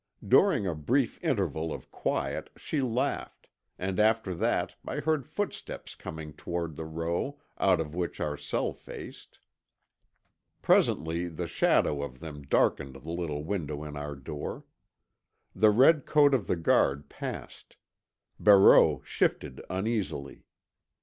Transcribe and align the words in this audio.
During 0.27 0.65
a 0.65 0.73
brief 0.73 1.23
interval 1.23 1.71
of 1.71 1.91
quiet 1.91 2.49
she 2.57 2.81
laughed, 2.81 3.49
and 3.77 3.99
after 3.99 4.33
that 4.33 4.73
I 4.83 4.95
heard 4.99 5.27
footsteps 5.27 5.93
coming 5.93 6.33
toward 6.33 6.75
the 6.75 6.85
row, 6.87 7.39
out 7.59 7.79
of 7.79 7.93
which 7.93 8.19
our 8.19 8.35
cell 8.35 8.73
faced. 8.73 9.37
Presently 10.63 11.27
the 11.27 11.45
shadow 11.45 12.01
of 12.01 12.19
them 12.19 12.41
darkened 12.41 12.95
the 12.95 13.11
little 13.11 13.43
window 13.43 13.83
in 13.83 13.95
our 13.95 14.15
door. 14.15 14.65
The 15.53 15.69
red 15.69 16.07
coat 16.07 16.33
of 16.33 16.47
the 16.47 16.55
guard 16.55 17.07
passed. 17.07 17.75
Barreau 18.39 19.03
shifted 19.05 19.61
uneasily. 19.69 20.45